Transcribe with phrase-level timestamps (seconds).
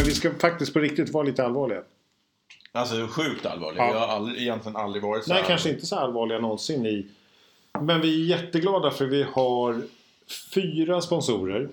[0.00, 1.82] men vi ska faktiskt på riktigt vara lite allvarliga.
[2.72, 3.80] Alltså sjukt allvarlig.
[3.80, 3.92] Ja.
[3.92, 5.48] Jag har aldrig, egentligen aldrig varit så Nej, här.
[5.48, 7.06] kanske inte så allvarliga någonsin i.
[7.80, 9.82] Men vi är jätteglada för vi har
[10.54, 11.68] fyra sponsorer.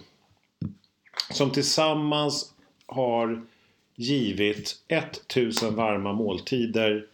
[1.32, 2.54] Som tillsammans
[2.86, 3.46] har
[3.96, 7.06] givit 1000 varma måltider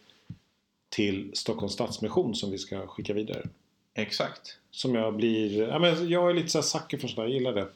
[0.90, 3.48] till Stockholms Stadsmission som vi ska skicka vidare.
[3.94, 4.58] Exakt.
[4.72, 5.68] Som jag blir...
[5.68, 7.68] Ja, men jag är lite så här sucker för sådär, jag gillar det.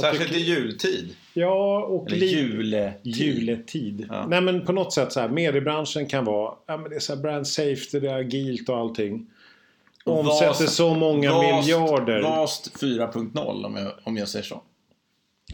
[0.00, 1.16] Särskilt tycker- i jultid.
[1.34, 3.16] Ja, och Eller juletid.
[3.16, 4.06] juletid.
[4.10, 4.26] Ja.
[4.26, 7.14] Nej men på något sätt så här, mediebranschen kan vara, ja men det är så
[7.14, 9.26] här brand safety, det är agilt och allting.
[10.04, 12.22] Omsätter så många Vast- miljarder.
[12.22, 14.62] Vast 4.0 om jag, om jag säger så.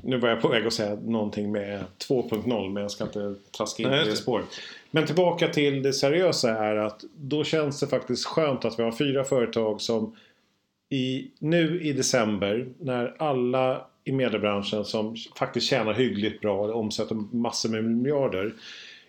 [0.02, 3.82] Nu var jag på väg att säga någonting med 2.0 men jag ska inte traska
[3.82, 4.16] in Nej, på det.
[4.16, 4.46] spåret.
[4.90, 8.92] Men tillbaka till det seriösa är att då känns det faktiskt skönt att vi har
[8.92, 10.16] fyra företag som
[10.90, 17.14] i, nu i december när alla i mediebranschen som faktiskt tjänar hyggligt bra och omsätter
[17.14, 18.54] massor med miljarder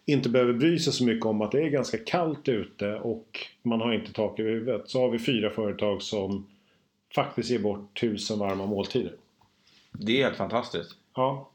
[0.06, 3.82] inte behöver bry sig så mycket om att det är ganska kallt ute och man
[3.82, 4.90] har inte tak över huvudet.
[4.90, 6.48] Så har vi fyra företag som
[7.16, 9.14] faktiskt ger bort tusen varma måltider.
[9.92, 10.92] Det är helt fantastiskt.
[11.16, 11.50] Ja.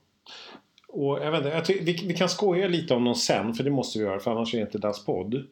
[0.88, 3.70] Och jag vet inte, jag vi, vi kan skoja lite om dem sen, för det
[3.70, 5.46] måste vi göra, för annars är det inte Das podd.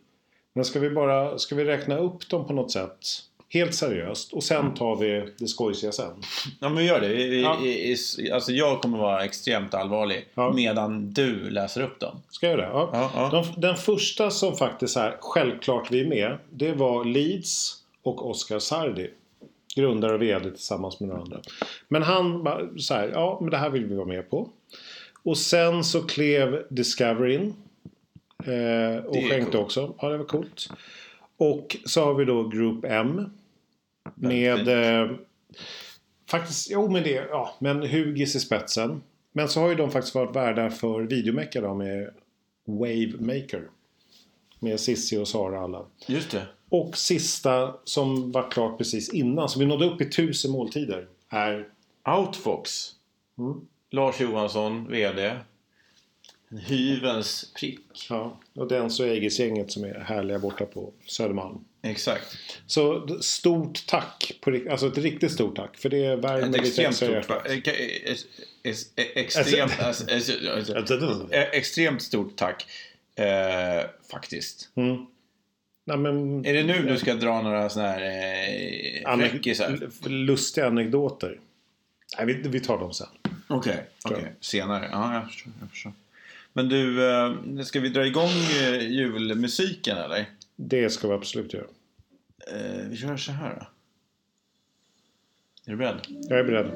[0.53, 3.06] Men ska vi bara, ska vi räkna upp dem på något sätt?
[3.50, 4.32] Helt seriöst.
[4.32, 6.12] Och sen tar vi det skojsiga sen.
[6.60, 7.08] Ja men gör det.
[7.08, 7.60] Vi, vi, Ja.
[7.64, 10.52] i, i, alltså jag kommer vara extremt allvarlig Ja.
[10.52, 12.16] medan du läser upp dem.
[12.30, 12.72] Ska jag göra det?
[12.98, 13.10] Ja.
[13.14, 13.28] Ja.
[13.54, 18.58] De, den första som faktiskt är självklart vi är med, det var Leeds och Oscar
[18.58, 19.10] Sardi.
[19.76, 21.41] Grundare och VD tillsammans med några andra.
[21.88, 24.48] Men han bara så här, ja men det här vill vi vara med på.
[25.22, 27.54] Och sen så klev Discovery in.
[28.44, 29.54] Eh, och skänkte coolt.
[29.54, 29.94] också.
[30.00, 30.69] Ja, det var coolt.
[31.36, 33.30] Och så har vi då Group M.
[34.14, 34.69] Med...
[34.69, 35.11] Eh,
[36.31, 39.03] faktiskt, jo men det, ja, men Hugis i spetsen.
[39.32, 42.10] Men så har ju de faktiskt varit värdar för Videomecha då med
[42.65, 43.62] Wave Maker.
[44.59, 45.87] Med Sissi och Sara alla.
[46.06, 46.47] Just det.
[46.69, 51.69] Och sista som var klart precis innan, så vi nådde upp i tusen måltider, är...
[52.19, 52.71] Outfox.
[53.38, 53.61] Mm.
[53.91, 55.37] Lars Johansson, VD.
[56.49, 58.06] En Hyvens prick.
[58.11, 61.65] Ja, och Dens och Egis-gänget som är härliga borta på Södermalm.
[61.83, 62.39] Exakt.
[62.66, 64.33] Så stort tack.
[64.41, 65.77] På, alltså ett riktigt stort tack.
[65.77, 67.31] För det värmer lite extremt stort...
[67.31, 67.53] eh,
[68.65, 69.81] eh, Extremt...
[69.81, 72.67] alltså, alltså, alltså, Extremt stort tack.
[73.15, 74.71] Eh, faktiskt.
[74.75, 75.06] Mm.
[75.84, 78.00] Nej, men, Är det nu du ska dra några såna här
[79.06, 79.78] eh, fräckisar?
[80.09, 81.41] lustiga anekdoter?
[82.19, 83.06] Nej, vi, vi tar dem sen.
[83.49, 84.19] Okej, okej.
[84.22, 84.33] jag.
[84.41, 84.88] Senare.
[84.93, 85.93] Ja, jag förstår, jag förstår.
[86.53, 88.31] Men du, eh, ska vi dra igång
[88.61, 90.27] eh, julmusiken eller?
[90.60, 91.66] Det ska vi absolut göra.
[92.46, 93.66] Eh, vi kör så här då.
[95.66, 96.00] Är du beredd?
[96.28, 96.70] Jag är beredd.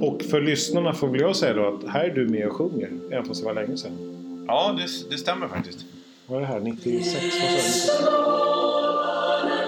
[0.00, 2.90] Och för lyssnarna får väl jag säga då att här är du med och sjunger.
[3.10, 4.44] Även fast det var länge sedan.
[4.48, 5.84] Ja, det, det stämmer faktiskt.
[6.26, 6.60] Vad är det här?
[6.60, 7.24] 96?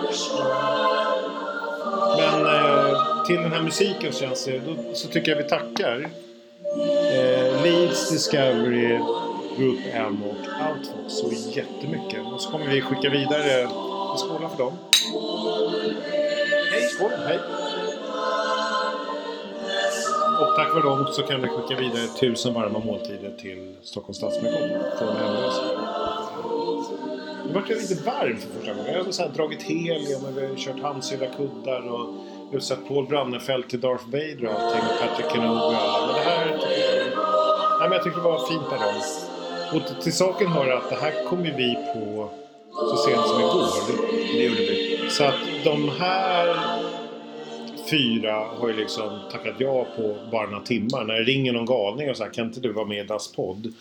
[0.02, 0.76] Vad sa du?
[2.16, 6.10] Men eh, till den här musiken känns det, då, så tycker jag vi tackar
[7.12, 8.98] eh, Leeds, Discovery,
[9.58, 10.36] Group M och
[10.68, 12.20] Outfox så jättemycket.
[12.34, 13.68] Och så kommer vi skicka vidare,
[14.12, 14.72] vi skålar för dem.
[16.72, 16.82] Hej!
[16.82, 17.10] Skål!
[17.26, 17.38] Hej!
[20.40, 24.68] Och tack vare dem så kan vi skicka vidare tusen varma måltider till Stockholms Stadsmission
[24.98, 25.62] de hemlösa.
[27.46, 28.92] Nu vart jag lite varm för första gången.
[28.92, 32.14] Jag har så här dragit helium och vi har kört handsydda kuddar och
[32.50, 36.06] vi har sett Paul Brannefelt till Darth Vader och allting och Patrick Kenobi och alla.
[36.06, 37.16] Men det här tycker jag...
[37.80, 39.02] Nej, men jag tycker det var fint av dem.
[39.74, 42.30] Och till- saken hör att det här kom ju vi på
[42.72, 43.66] så sent som igår.
[44.36, 45.06] Det gjorde vi.
[45.10, 45.34] Så att
[45.64, 46.56] de här
[47.90, 51.04] fyra har ju liksom tackat ja på bara några timmar.
[51.04, 53.32] När det ringer någon galning och så här, kan inte du vara med i Das
[53.32, 53.72] podd?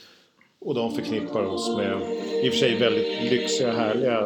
[0.66, 2.02] Och de förknippar oss med
[2.44, 4.20] i och för sig väldigt lyxiga, härliga,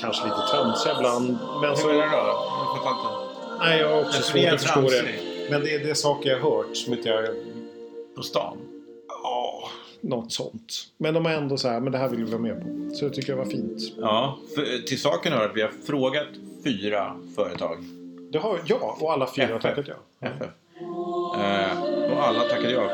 [0.00, 1.38] kanske lite tramsiga ibland.
[1.60, 2.06] Men Hur så, är det då?
[2.06, 3.64] Jag fattar inte.
[3.64, 5.04] nej, jag har också svårt att förstå det.
[5.50, 7.24] Men det är, det saker jag har hört som inte jag...
[8.16, 8.56] På stan?
[10.00, 10.72] Något sånt.
[10.98, 12.94] Men de har ändå så här, men det här vill vi vara med på.
[12.94, 13.82] Så det tycker jag var fint.
[13.98, 16.26] Ja, för, till saken hör att vi har frågat
[16.64, 17.84] fyra företag.
[18.32, 19.62] Det har jag och alla fyra har FF.
[19.62, 20.28] tackat ja.
[20.28, 20.48] FF.
[21.36, 22.90] Eh, och alla tackade ja.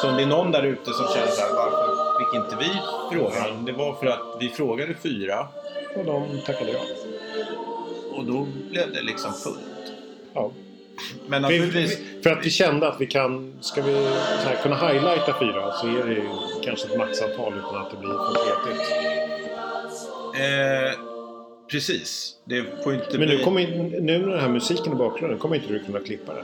[0.00, 2.80] Så om det är någon där ute som känner så här, varför fick inte vi
[3.16, 3.64] frågan?
[3.64, 5.48] Det var för att vi frågade fyra
[5.96, 6.80] Och de tackade ja.
[8.16, 9.92] och då blev det liksom fullt.
[10.34, 10.50] ja.
[11.28, 11.98] Men Vi, naturligtvis...
[11.98, 13.92] vi, för att vi kände att vi kan, ska vi
[14.42, 16.28] så här, kunna highlighta fyra så är det ju
[16.64, 18.92] kanske ett maxantal utan att det blir för petigt.
[20.34, 21.00] Eh,
[21.70, 22.34] precis.
[22.44, 23.36] Det får inte Men bli...
[23.38, 26.34] nu, kommer, in- nu med den här musiken i bakgrunden kommer inte du kunna klippa
[26.34, 26.42] det.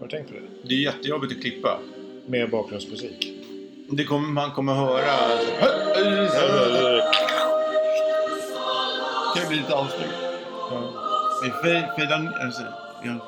[0.00, 0.68] Har du tänkt på det?
[0.68, 1.78] Det är jättejobbigt att klippa.
[2.26, 3.32] med bakgrundsmusik.
[3.90, 5.02] Det kommer, man kommer höra...
[9.34, 9.72] Det kan bli lite
[11.62, 12.38] fejdar...
[12.44, 12.62] Alltså,
[13.04, 13.20] jag, jag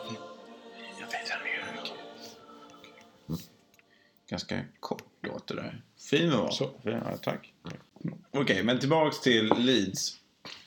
[4.29, 5.82] Ganska kort låt det där.
[6.11, 6.50] Fin var.
[6.50, 6.71] Så.
[6.82, 7.53] Ja, tack.
[8.31, 10.19] Okej, men tillbaks till Leeds.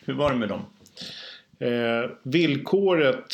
[0.05, 0.61] Hur var det med dem?
[1.59, 3.33] Eh, villkoret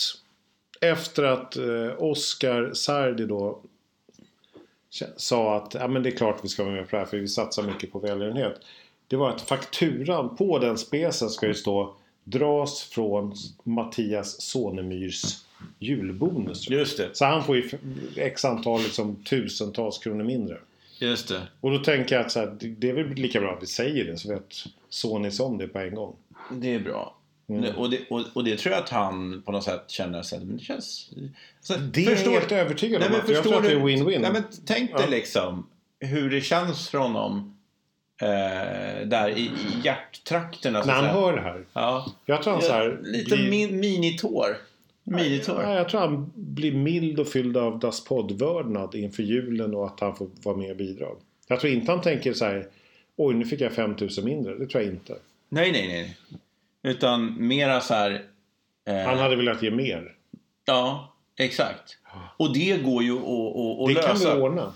[0.81, 3.61] efter att eh, Oscar Sardi då
[5.17, 7.17] sa att ja, men det är klart vi ska vara med på det här för
[7.17, 8.61] vi satsar mycket på välgörenhet.
[9.07, 13.33] Det var att fakturan på den specen ska ju stå dras från
[13.63, 15.43] Mattias Sonemyrs
[15.79, 16.69] julbonus.
[16.69, 17.09] Just det.
[17.13, 17.69] Så han får ju
[18.15, 20.57] x antal liksom, tusentals kronor mindre.
[20.99, 21.41] Just det.
[21.61, 24.05] Och då tänker jag att så här, det- är väl lika bra att vi säger
[24.05, 24.53] det så vet
[24.89, 26.15] Sonis om det på en gång.
[26.51, 27.15] Det är bra.
[27.49, 27.75] Mm.
[27.75, 30.57] Och, det, och, och det tror jag att han på något sätt känner här, men
[30.57, 31.09] det känns...
[31.57, 33.01] Alltså, Det är jag helt övertygad om.
[33.01, 34.19] Nej, men att jag förstår tror att det är win-win.
[34.19, 35.09] Nej, men tänk dig Ja.
[35.09, 35.67] liksom
[35.99, 37.57] hur det känns för honom
[38.21, 39.51] eh, där i, i
[39.83, 40.83] hjärttrakterna.
[40.85, 41.65] När han hör det här.
[41.73, 42.11] Ja.
[42.25, 44.57] Jag tror han så här Lite blir, min, minitår.
[45.03, 45.61] Minitår.
[45.61, 49.99] ja, jag tror han blir mild och fylld av Das Podd-vördnad inför julen och att
[49.99, 51.07] han får vara med och bidra.
[51.47, 52.67] Jag tror inte han tänker så här
[53.15, 54.53] Oj, nu fick jag 5000 mindre.
[54.57, 55.15] Det tror jag inte.
[55.49, 56.17] Nej, nej, nej.
[56.93, 58.25] Utan mera så här...
[58.85, 60.15] Eh, Han hade velat ge mer.
[60.65, 61.97] Ja, exakt.
[62.37, 64.07] Och det går ju att, att, att Det lösa.
[64.07, 64.73] kan vi ordna.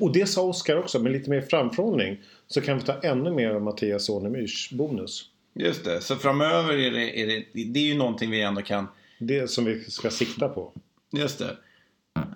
[0.00, 2.16] Och det sa Oskar också, med lite mer framförhållning.
[2.46, 5.24] Så kan vi ta ännu mer av Mattias Sonemyrs bonus.
[5.54, 6.00] Just det.
[6.00, 8.88] Så framöver är det, är det, det är ju någonting vi ändå kan...
[9.20, 10.72] Det som vi ska sikta på.
[11.12, 11.56] Just det.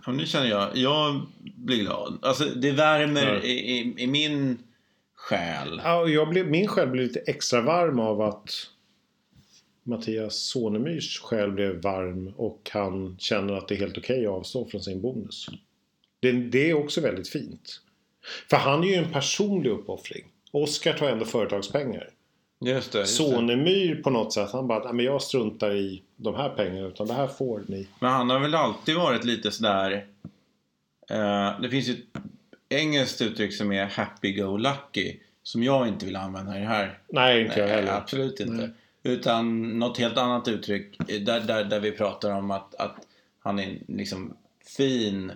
[0.06, 1.26] Ja, nu känner jag, jag
[1.56, 2.18] blir glad.
[2.22, 3.42] Alltså det värmer Ja.
[3.42, 4.58] i, i, i min
[5.14, 5.80] själ.
[5.84, 8.50] Ja, och jag blev, min själ blev lite extra varm av att
[9.82, 14.64] Mattias Sonemyrs själ blev varm och han känner att det är helt okej att avstå
[14.68, 15.46] från sin bonus.
[16.20, 17.80] Det, det är också väldigt fint.
[18.50, 20.24] För han är ju en personlig uppoffring.
[20.50, 22.08] Oskar tar ändå företagspengar.
[22.64, 22.98] Just det.
[22.98, 23.16] Just.
[23.16, 27.06] Sonemyr på något sätt, han bara, "Nej, men jag struntar i de här pengarna utan
[27.06, 27.88] det här får ni.
[27.98, 30.06] Men han har väl alltid varit lite sådär...
[31.10, 32.22] Eh, det finns ju ett
[32.68, 35.16] engelskt uttryck som är happy-go-lucky.
[35.42, 36.98] Som jag inte vill använda i det här.
[37.08, 37.92] Nej, inte jag heller.
[37.92, 38.52] absolut inte.
[38.52, 38.70] Nej.
[39.02, 42.96] Utan något helt annat uttryck eh, där, där, där vi pratar om att, att
[43.38, 44.36] han är liksom
[44.76, 45.32] fin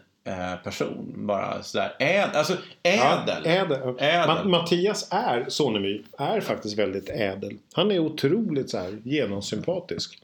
[0.65, 1.13] person.
[1.17, 3.43] Bara sådär äd, alltså ädel.
[3.45, 3.87] Ja, ädel.
[3.99, 4.29] Ädel.
[4.29, 7.59] Ma- Mattias är, Sonemy, är faktiskt väldigt ädel.
[7.73, 10.23] Han är otroligt så här genomsympatisk.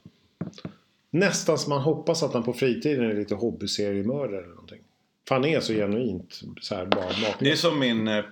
[1.09, 4.81] Nästan som man hoppas att han på fritiden är lite hobbyseriemördare eller någonting.
[5.27, 7.05] För han är så genuint så här bara
[7.39, 8.23] Det är som min, eh,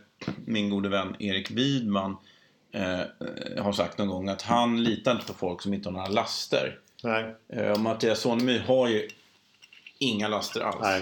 [0.46, 2.18] min gode vän Erik Widman
[2.72, 6.08] eh, har sagt någon gång att han litar inte på folk som inte har några
[6.08, 6.80] laster.
[7.04, 9.08] Nej, Eh, Mattias Sonemy har ju
[10.00, 10.78] inga laster alls.
[10.82, 11.02] nej.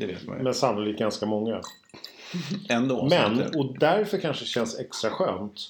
[0.00, 0.42] Det vet man ju.
[0.44, 1.60] Men sannolikt ganska många.
[2.68, 3.06] Ändå.
[3.10, 5.60] Men, och därför kanske det känns extra skönt.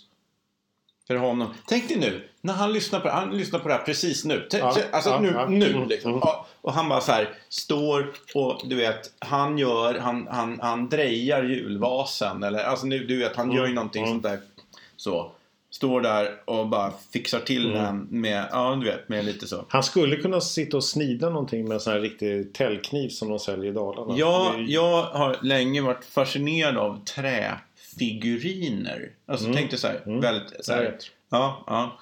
[1.07, 1.55] För honom.
[1.67, 4.49] Tänk dig nu, när han lyssnar på, han lyssnar på det här precis nu.
[4.51, 5.47] T- Ja, alltså ja, nu, ja.
[5.49, 6.11] nu Mm, liksom.
[6.13, 6.23] mm.
[6.61, 11.43] Och han bara så här står och du vet, han gör, han, han, han drejar
[11.45, 12.43] julvasen.
[12.43, 14.15] Eller alltså nu, du vet, han Mm, gör ju någonting mm.
[14.15, 14.41] sånt där.
[14.97, 15.33] Så.
[15.73, 17.83] Står där och bara fixar till Mm.
[17.85, 19.65] den med, ja du vet, med lite så.
[19.69, 23.39] Han skulle kunna sitta och snida någonting med en sån här riktig täljkniv som de
[23.39, 24.15] säljer i Dalarna.
[24.19, 29.11] Ja, är- jag har länge varit fascinerad av träfiguriner.
[29.27, 29.57] Alltså Mm.
[29.57, 30.21] tänk dig så här, Mm.
[30.21, 31.05] väldigt så här, vet.
[31.31, 31.99] Ja, ja.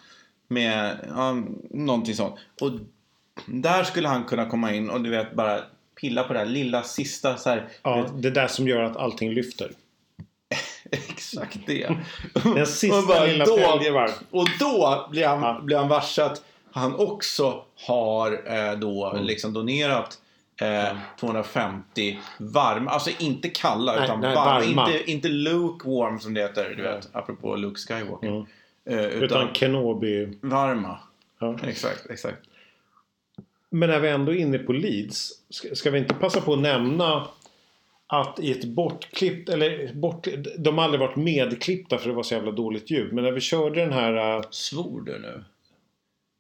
[0.49, 1.37] Med ja,
[1.71, 2.35] någonting sånt.
[2.61, 2.71] Och
[3.47, 5.61] där skulle han kunna komma in och du vet bara
[6.01, 7.69] pilla på det här lilla sista så här.
[7.83, 9.71] Ja, det där som gör att allting lyfter.
[11.09, 11.97] Exakt det.
[12.45, 14.09] Den sista Och bara lilla då-.
[14.31, 15.61] Och då blir han, Ja.
[15.63, 16.43] blir han varse att
[16.73, 19.25] han också har eh, då Mm.
[19.25, 20.19] liksom donerat
[20.61, 24.61] eh, 250 varma, alltså inte kalla Nej, utan nej, varma.
[24.67, 24.93] varma.
[24.93, 28.29] Inte, inte lukewarm som det heter, du vet, apropå Luke Skywalker.
[28.29, 28.45] Mm.
[28.85, 30.39] Eh, utan Utan Kenobi.
[30.41, 30.99] varma.
[31.41, 31.57] Ja.
[31.67, 32.39] Exakt, exakt.
[33.71, 35.31] Men när vi ändå är inne på Leeds.
[35.51, 37.29] Ska, ska vi inte passa på att nämna
[38.09, 40.27] att i ett bortklippt, eller bort,
[40.59, 43.13] de har aldrig varit medklippta för det var så jävla dåligt ljud.
[43.13, 44.37] Men när vi körde den här...
[44.37, 45.45] äh, Svor du nu?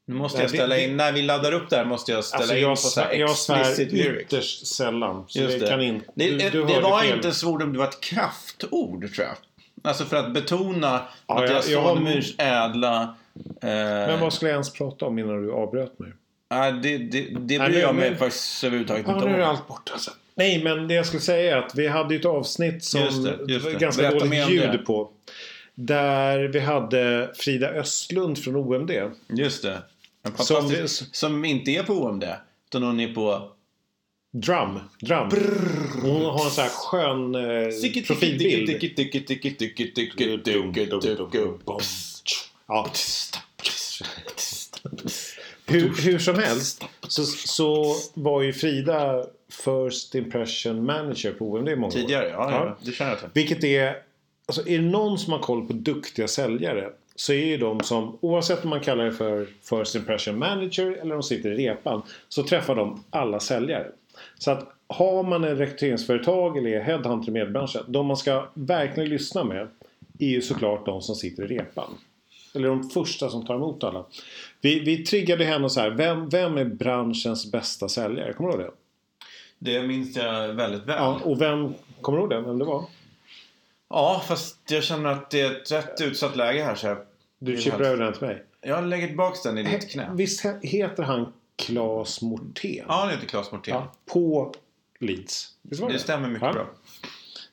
[0.06, 2.56] Nu måste jag ställa in, när vi laddar upp det här måste jag ställa Alltså
[2.56, 5.24] in jag, på så här svär, jag svär explicit ytterst sällan.
[5.28, 5.70] Så Just det, det.
[5.70, 6.06] kan inte...
[6.14, 7.16] Det, du, det, du det var fel.
[7.16, 9.36] inte svordom, det var ett kraftord tror jag.
[9.82, 13.02] Alltså för att betona Ja, Mattias jag- jag har- Sonemyrs ädla...
[13.62, 16.12] Eh, Men vad skulle jag ens prata om innan du avbröt mig?
[16.50, 19.48] nej, det, det, det bryr jag mig faktiskt överhuvudtaget Ja, inte nu är om.
[19.50, 19.92] allt borta.
[19.92, 20.10] Alltså.
[20.38, 23.38] Nej, men det jag skulle säga är att vi hade ett avsnitt som Just det,
[23.52, 23.78] just var det.
[23.78, 25.10] ganska Berätta dåligt ljud på.
[25.74, 28.90] Där vi hade Frida Östlund från OMD.
[29.28, 29.82] Just det.
[30.36, 32.24] Som vi- som, inte är på OMD.
[32.68, 33.50] Utan hon är på
[34.32, 34.80] Drum.
[35.00, 35.28] Drum.
[36.02, 38.70] Hon har en sån här skön eh, profilbild.
[42.68, 42.90] Ja.
[45.66, 49.24] Hur, hur som helst så, så var ju Frida
[49.64, 51.90] First Impression Manager på OMD i många år.
[51.90, 52.64] Tidigare, ja, Ja.
[52.66, 52.76] ja.
[52.82, 53.28] Det känner jag till.
[53.34, 54.02] Vilket är...
[54.46, 58.18] Alltså är det någon som har koll på duktiga säljare så är ju de som,
[58.20, 62.42] oavsett om man kallar det för First Impression Manager eller de sitter i repan, så
[62.42, 63.86] träffar de alla säljare.
[64.38, 69.08] Så att har man en rekryteringsföretag eller är headhunter i medbranschen, de man ska verkligen
[69.08, 69.68] lyssna med
[70.18, 71.98] är ju såklart de som sitter i repan.
[72.54, 74.04] Eller de första som tar emot alla.
[74.60, 78.32] Vi, vi triggade henne så här, vem, vem är branschens bästa säljare?
[78.32, 78.72] Kommer du ihåg det?
[79.58, 80.96] Det minns jag väldigt väl.
[80.98, 82.40] Ja, och vem, kommer du ihåg det?
[82.40, 82.84] Vem det var?
[83.90, 86.98] Ja, fast jag känner att det är ett rätt utsatt läge här så jag,
[87.38, 88.44] Du chippar över den till mig.
[88.60, 90.10] jag lägger tillbaka den i ditt knä.
[90.14, 92.84] Visst he- heter han Claes Mortén?
[92.88, 93.74] Ja, det heter Claes Mortén.
[93.74, 94.54] Ja, På
[95.00, 95.48] Leeds.
[95.62, 96.52] Visst var Det stämmer mycket Ja.
[96.52, 96.66] bra.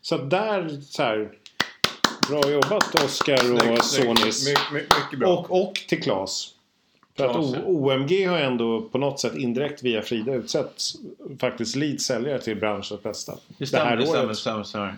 [0.01, 1.31] Så där så här.
[2.29, 4.19] Bra jobbat Oskar och Snyggt, snyggt.
[4.19, 4.47] Sonis.
[4.47, 5.29] My, my, mycket bra.
[5.37, 6.47] Och, och till Claes.
[7.17, 7.63] För att o-.
[7.65, 10.81] OMG har ändå på något sätt indirekt via Frida utsett
[11.39, 13.35] faktiskt Leeds säljare till branschens bästa.
[13.57, 14.25] det stämmer, här det stämmer.
[14.25, 14.37] året.
[14.37, 14.95] stämmer, stämmer.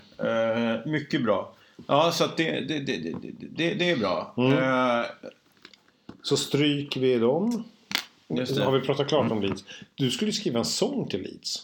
[0.76, 1.54] Eh, mycket bra.
[1.88, 3.14] Ja, så att det, det, det, det,
[3.56, 4.34] det, det är bra.
[4.38, 4.54] Mm.
[4.54, 5.06] Eh,
[6.22, 7.64] Så stryker vi dem.
[8.28, 8.60] Det.
[8.64, 9.64] Har vi pratat klart om Leeds?
[9.96, 11.60] Du skulle skriva en sång till Leeds.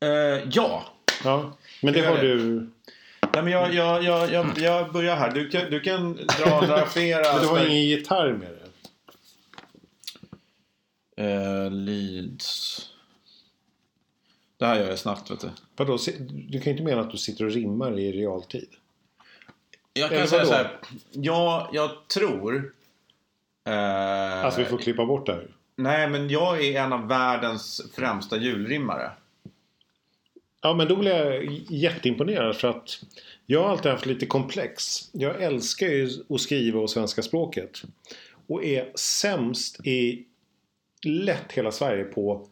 [0.00, 0.84] eh, ja.
[1.24, 2.22] Ja, men det har det.
[2.22, 2.70] du...
[3.34, 5.30] Nej, men jag, jag, jag, jag, jag börjar här.
[5.34, 7.32] Du kan, du kan dra några flera.
[7.32, 8.57] Men du har ingen gitarr med dig?
[11.18, 12.80] Eh, Leeds.
[14.56, 15.50] Det här gör jag snabbt, vet du.
[15.76, 15.98] Vadå,
[16.30, 18.68] du kan ju inte mena att du sitter och rimmar i realtid?
[19.92, 20.50] Jag Eller kan säga vadå?
[20.50, 20.78] så här.
[21.12, 22.72] Jag, jag tror...
[23.66, 25.54] Eh, Alltså vi får klippa bort det här.
[25.76, 29.10] Nej, men jag är en av världens främsta julrimmare.
[30.62, 33.00] Ja, men då blir jag jätteimponerad för att
[33.46, 35.08] jag har alltid haft lite komplex.
[35.12, 37.82] Jag älskar ju att skriva och svenska språket.
[38.46, 40.24] Och är sämst i
[41.04, 42.46] lätt hela Sverige på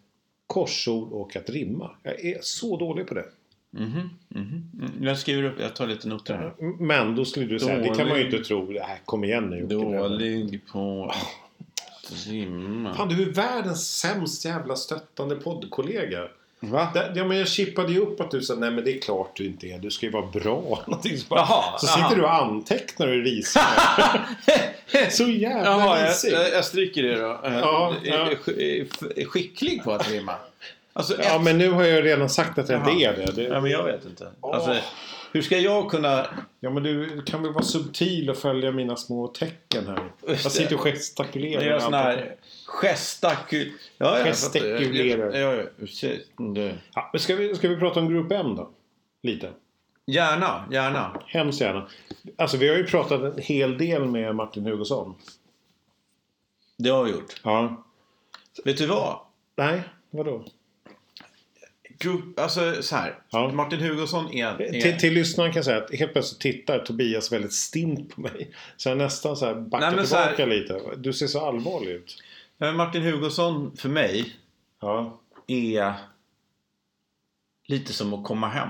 [0.47, 1.91] korsord och att rimma.
[2.03, 3.25] Jag är så dålig på det.
[3.71, 4.71] Mhm, mhm.
[4.81, 6.55] Mm, Jag skriver upp, jag tar lite noter här.
[6.83, 8.73] Men då skulle du säga, det kan man ju inte tro.
[8.77, 9.67] Äh, kom igen nu.
[9.67, 12.95] Dålig på att rimma.
[12.95, 16.29] Fan, du är världens sämst jävla stöttande poddkollega.
[16.71, 16.89] Va?
[16.95, 19.31] Det- Ja, men jag chippade ju upp att du sa nej men det är klart
[19.37, 19.79] du inte är.
[19.79, 20.83] Du ska ju vara bra.
[20.87, 21.97] Någonting så bara, Jaha, så jaha.
[22.09, 23.63] sitter du och antecknar och risar.
[25.11, 26.33] så jävla Jaha, jag, risig.
[26.33, 27.41] jag, jag stryker det då.
[27.45, 28.29] Eh, Ja, ja.
[29.27, 30.35] skicklig på att rimma.
[30.93, 33.33] Alltså, Ja ett- men nu har jag redan sagt att jag inte är det.
[33.33, 34.29] det Ja, men jag vet inte.
[34.41, 34.77] Alltså, Åh.
[35.33, 36.27] hur ska jag kunna...
[36.61, 40.01] Ja men du kan väl vara subtil och följa mina små tecken här.
[40.27, 41.63] Jag sitter och gestikulerar.
[41.63, 42.05] Jag gör sån allt.
[42.07, 42.35] här
[42.67, 43.73] gestakul...
[43.99, 45.37] Ja, Gestikulerar.
[45.37, 48.71] Ja, ja, Ja, ska, vi, ska vi prata om Grupp M då?
[49.23, 49.53] Lite.
[50.07, 51.23] Gärna, gärna.
[51.27, 51.89] Hemskt gärna.
[52.37, 55.15] Alltså vi har ju pratat en hel del med Martin Hugosson.
[56.79, 57.41] Det har vi gjort.
[57.43, 57.85] Ja.
[58.65, 59.19] Vet du vad?
[59.57, 59.81] Nej,
[60.11, 60.45] vadå?
[61.99, 63.19] Grupp, alltså så här.
[63.31, 63.53] Ja.
[63.53, 64.63] Martin Hugosson är...
[64.63, 68.21] är Till, till lyssnaren kan jag säga att helt plötsligt tittar Tobias väldigt stint på
[68.21, 68.51] mig.
[68.77, 70.81] Så jag nästan så här backar Nej, tillbaka här- lite.
[70.97, 72.23] Du ser så allvarlig ut.
[72.59, 74.37] Ja, Martin Hugosson för mig
[74.81, 75.21] Ja.
[75.47, 75.95] är
[77.67, 78.69] lite som att komma hem.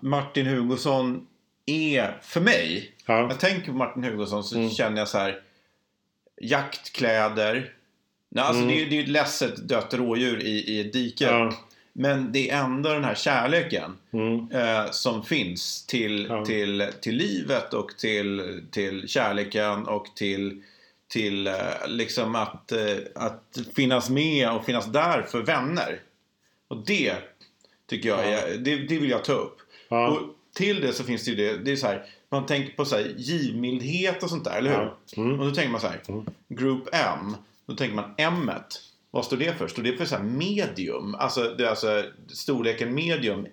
[0.00, 1.26] Martin Hugosson
[1.66, 3.20] är, för mig, Ja.
[3.20, 5.42] jag tänker på Martin Hugosson så känner jag så här
[6.40, 7.74] jaktkläder.
[8.28, 11.24] Nej, alltså det, är, det är ett ledset dött rådjur i, i ett dike.
[11.24, 11.52] Ja.
[11.92, 14.50] Men det är ändå den här kärleken Mm.
[14.50, 16.44] eh, som finns till, Ja.
[16.44, 20.62] till, till livet och till, till kärleken och till,
[21.12, 21.54] till eh,
[21.86, 26.00] liksom att, eh, att finnas med och finnas där för vänner.
[26.68, 27.14] Och det
[27.86, 29.56] tycker jag är, det, det vill jag ta upp.
[29.88, 30.08] Ja.
[30.08, 30.20] Och
[30.54, 32.96] till det så finns det ju det, det är så här, man tänker på så
[32.96, 34.76] här, givmildhet och sånt där, eller hur?
[35.16, 35.22] Ja.
[35.22, 35.40] Mm.
[35.40, 36.00] Och då tänker man så här,
[36.48, 38.50] Group M, då tänker man M.
[38.50, 38.78] -et.
[39.10, 39.68] Vad står det för?
[39.68, 41.14] Står det för så här medium?
[41.14, 43.46] Alltså, det är alltså storleken medium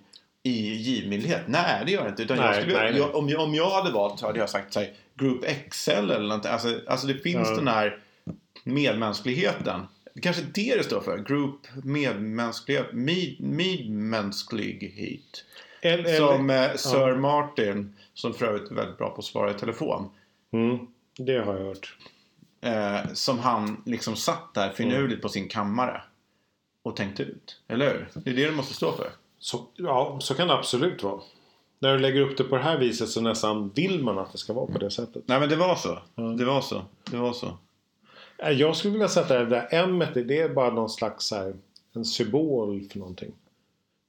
[0.50, 1.42] i givmildhet?
[1.48, 2.24] Nej, det gör det inte.
[2.24, 3.02] Utan jag Nej, skulle, nej, nej.
[3.02, 5.92] Jag, om, jag, om jag hade valt så hade jag sagt så här, Group XL
[5.92, 6.52] eller någonting.
[6.52, 7.56] Alltså, alltså det finns Ja.
[7.56, 8.00] den här
[8.64, 9.82] medmänskligheten.
[10.14, 11.18] Det kanske är det det står för.
[11.18, 12.94] Group medmänsklighet.
[12.94, 15.46] Med, medmänsklighet.
[15.82, 19.54] Eller, Som eh, Sir Martin, som för övrigt är väldigt bra på att svara i
[19.54, 20.10] telefon.
[20.54, 20.78] mm,
[21.18, 21.98] det har jag hört.
[22.62, 26.02] Eh, som han liksom satt där finurligt på sin kammare.
[26.84, 27.62] Och tänkte ut.
[27.68, 28.08] Eller hur?
[28.24, 29.10] Det är det det måste stå för.
[29.40, 31.22] Så, ja, så kan det absolut vara.
[31.80, 34.38] När du lägger upp det på det här viset så nästan vill man att det
[34.38, 35.24] ska vara på det sättet.
[35.26, 35.98] Nej men det var så.
[36.38, 36.82] Det var så.
[37.12, 37.58] Det var så.
[38.38, 41.54] Jag skulle vilja sätta det där M det är bara någon slags så här
[41.94, 43.32] en symbol för någonting.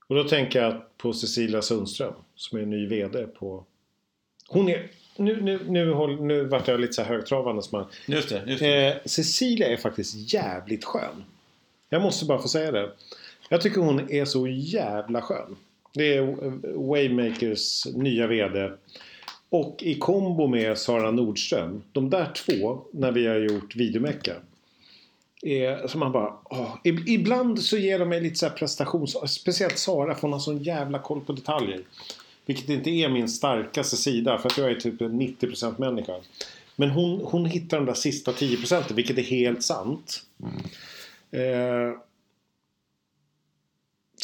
[0.06, 3.64] Och då tänker jag på Cecilia Sundström som är ny VD på...
[4.48, 4.90] Hon är...
[5.16, 7.86] Nu, nu, nu, håll, nu vart jag lite så högtravande som man...
[8.06, 8.42] Just det.
[8.46, 8.86] Just det.
[8.86, 11.24] Eh, Cecilia är faktiskt jävligt skön.
[11.88, 12.90] Jag måste bara få säga det.
[13.52, 15.56] Jag tycker hon är så jävla skön.
[15.94, 16.22] Det är
[16.90, 18.70] Waymakers nya VD.
[19.48, 21.82] Och i kombo med Sara Nordström.
[21.92, 24.32] De där två, när vi har gjort videomecka.
[25.42, 26.76] Är, som man bara, åh.
[26.84, 29.16] Ib- Ibland så ger de mig lite så här prestations...
[29.30, 31.80] Speciellt Sara, för hon har sån jävla koll på detaljer.
[32.46, 36.12] Vilket inte är min starkaste sida, för att jag är typ en 90% människa.
[36.76, 40.22] Men hon, hon hittar de där sista 10% vilket är helt sant.
[41.30, 42.00] Eh,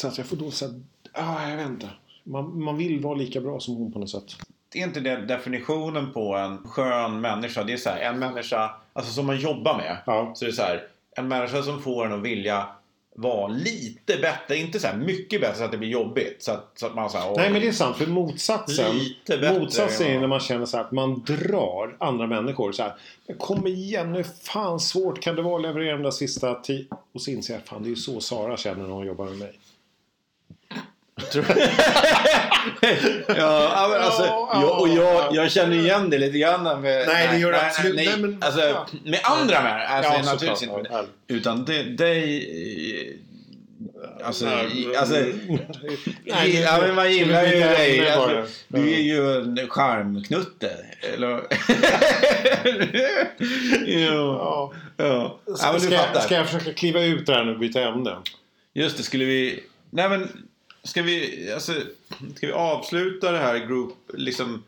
[0.00, 0.70] så att jag får då säga,
[1.12, 1.90] ah, jag vet inte.
[2.24, 4.36] Man, man vill vara lika bra som hon på något sätt.
[4.74, 7.64] är inte det definitionen på en skön människa?
[7.64, 9.96] Det är så här, en människa alltså som man jobbar med.
[10.06, 10.32] Ja.
[10.34, 10.82] Så det är så här,
[11.16, 12.66] en människa som får en att vilja
[13.14, 14.56] vara lite bättre.
[14.56, 16.42] Inte så här mycket bättre så att det blir jobbigt.
[16.42, 19.38] Så att, så att man så här, Nej men det är sant, för motsatsen Lite
[19.38, 22.94] bättre, Motsatsen är när man känner så här att man drar andra människor så här.
[23.26, 26.86] "Men Kom igen, hur fan svårt kan det vara att leverera de där sista tio...
[27.12, 29.38] Och så inser jag, fan det är ju så Sara känner när hon jobbar med
[29.38, 29.52] mig.
[33.28, 35.30] Ja, men alltså, Ja, jag, och jag, ja.
[35.32, 37.06] jag känner igen det lite grann med...
[37.06, 37.96] Nej, det gör du absolut.
[37.96, 38.86] Nej, Nej, men- alltså, ja.
[39.04, 39.86] med andra med.
[39.90, 40.88] Alltså, Ja, naturligtvis inte.
[40.90, 43.22] ja, Utan dig...
[44.24, 45.14] Alltså, Nej, i- alltså
[46.24, 48.10] Nej, ja, men man gillar ju dig.
[48.10, 50.70] Alltså, du är ju en charmknutte.
[51.14, 51.28] Eller?
[53.86, 54.10] ja.
[54.10, 54.72] Ja.
[54.96, 55.38] ja.
[55.46, 56.20] ja men du ska, fattar.
[56.20, 58.16] ska jag försöka kliva ut där nu och byta ämne?
[58.74, 59.64] Just det, skulle vi...
[59.90, 60.46] Nej men,
[60.86, 61.72] ska vi, alltså,
[62.36, 64.64] ska vi avsluta det här group, liksom,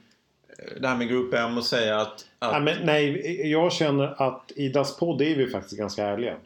[0.80, 2.26] det här med Group M och säga att...
[2.38, 6.36] att Ja, men nej, jag känner att i Das podd är vi faktiskt ganska ärliga.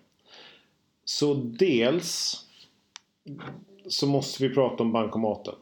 [1.04, 2.36] Så dels
[3.88, 5.54] så måste vi prata om bankomaten.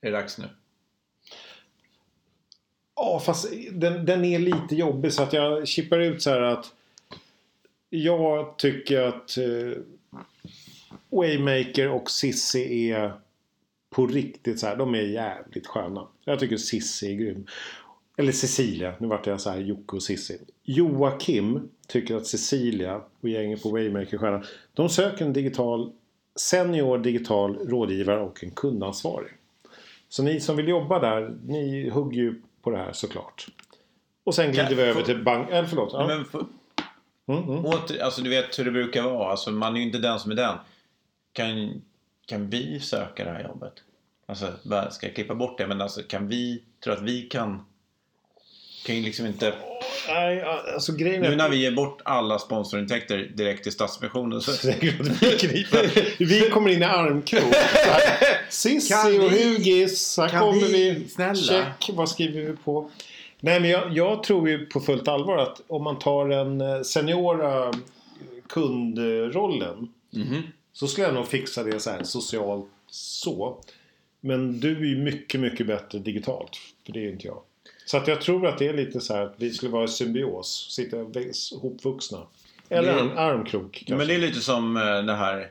[0.00, 0.48] är det dags nu?
[2.96, 6.72] Ja, fast den, den är lite jobbig så att jag chippar ut så här att
[7.88, 9.82] jag tycker att eh,
[11.10, 13.12] Waymaker och Sissi är
[13.90, 14.76] på riktigt så här.
[14.76, 16.06] De är jävligt sköna.
[16.24, 17.46] Jag tycker Sissi är grym.
[18.16, 18.94] Eller Cecilia.
[18.98, 20.38] Nu vart jag så här Jocke och Sissi.
[20.64, 24.42] Joakim tycker att Cecilia och gänget på Waymaker är sköna.
[24.74, 25.92] De söker en digital
[26.36, 29.32] senior digital rådgivare och en kundansvarig.
[30.08, 33.46] Så ni som vill jobba där, ni hugger ju på det här såklart.
[34.24, 35.48] Och sen glider Kan- vi över till bank...
[35.50, 35.90] Eller förlåt.
[35.92, 36.06] Ja.
[36.06, 36.44] Men för,
[37.28, 37.64] Mm, mm.
[37.64, 39.30] åter, alltså du vet hur det brukar vara.
[39.30, 40.56] Alltså, man är ju inte den som är den.
[41.32, 41.82] Kan,
[42.26, 43.72] kan vi söka det här jobbet?
[44.26, 44.46] Alltså,
[44.90, 45.66] ska jag klippa bort det?
[45.66, 47.64] Men alltså, kan vi, tror att vi kan...
[48.86, 49.54] Kan ju liksom inte...
[50.08, 51.36] Nej, alltså grejen Nu är...
[51.36, 54.52] när vi ger bort alla sponsorintäkter direkt till Stadsmissionen så...
[54.52, 55.66] Säkert att vi.
[56.18, 57.54] Vi kommer in i armkrok.
[58.50, 60.18] Sissi och Hugis.
[60.18, 61.08] Här kan kommer vi- vi.
[61.08, 61.34] snälla?
[61.34, 61.90] Check.
[61.92, 62.90] Vad skriver vi på?
[63.40, 66.80] Nej, men jag, jag tror ju på fullt allvar att om man tar den eh,
[66.82, 67.72] seniora
[68.48, 69.88] kundrollen.
[70.10, 70.42] Mhm.
[70.72, 73.60] Så skulle jag nog fixa det så här socialt så.
[74.20, 76.56] Men du är ju mycket, mycket bättre digitalt.
[76.86, 77.42] För det är ju inte jag.
[77.86, 79.88] Så att jag tror att det är lite så här att vi skulle vara i
[79.88, 80.68] symbios.
[80.70, 80.96] Sitta
[81.60, 82.26] hopvuxna.
[82.68, 83.94] Eller en armkrok kanske.
[83.94, 85.50] Men det är lite som eh, det här...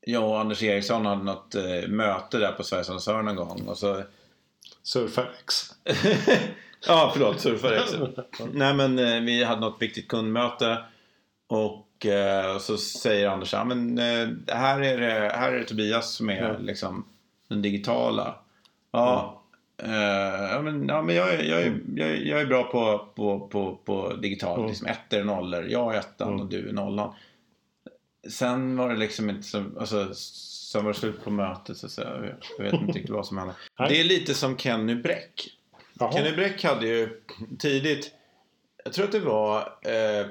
[0.00, 3.68] Jag och Anders Eriksson hade något eh, möte där på Sveriges Annonsör någon gång.
[3.68, 4.02] Och så...
[4.82, 5.74] Surfax.
[6.86, 7.40] ja, förlåt.
[7.40, 7.92] Surfarex.
[8.52, 10.78] Nej, men eh, vi hade något viktigt kundmöte.
[11.46, 16.12] Och eh, så säger Anders ja, men eh, här, är det, här är det Tobias
[16.12, 16.58] som är Ja.
[16.58, 17.04] liksom
[17.48, 18.34] den digitala.
[18.92, 19.42] Ja,
[19.82, 19.90] eh,
[20.52, 21.60] ja, men, ja, men jag, är, jag,
[21.96, 24.58] jag, är, jag är bra på, på, på, på digitalt.
[24.58, 24.68] Mm.
[24.70, 25.66] Liksom ettor och nollor.
[25.68, 26.40] Jag är ettan Mm.
[26.40, 27.14] och du är nollan.
[28.28, 29.64] Sen var det liksom inte så...
[29.80, 31.76] Alltså, sen var det slut på mötet.
[31.76, 32.08] Så, säga.
[32.08, 33.54] jag, jag vet inte riktigt vad som hände.
[33.88, 35.50] Det är lite som Kenny Bräck.
[35.98, 36.12] Jaha.
[36.12, 37.22] Kenny Bräck hade ju
[37.58, 38.10] tidigt,
[38.84, 40.26] jag tror att det var, eh,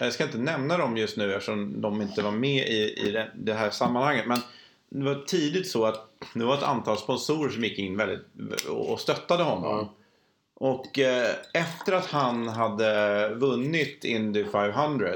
[0.00, 3.54] jag ska inte nämna dem just nu eftersom de inte var med i, i det,
[3.54, 4.26] här sammanhanget.
[4.26, 4.38] Men
[4.88, 8.26] det var tidigt så att det var ett antal sponsorer som gick in väldigt
[8.68, 9.64] och stöttade honom.
[9.64, 9.94] Ja.
[10.54, 15.08] Och eh, efter att han hade vunnit Indy 500,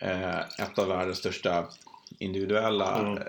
[0.00, 1.68] eh, ett av världens största
[2.18, 3.18] individuella Mm.
[3.18, 3.24] eh,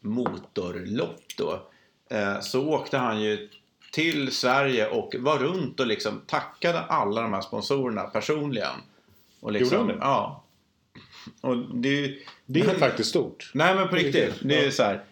[0.00, 1.62] motorlopp då,
[2.10, 3.48] eh, så åkte han ju
[3.92, 8.74] till Sverige och var runt och liksom tackade alla de här sponsorerna personligen.
[9.40, 10.04] Och liksom, Gjorde han det?
[10.04, 10.44] Ja.
[11.40, 12.14] Och det, är
[12.46, 13.50] Det är faktiskt stort.
[13.54, 14.34] Nej men på Det är riktigt.
[14.42, 14.70] Det är ja.
[14.70, 15.04] så här.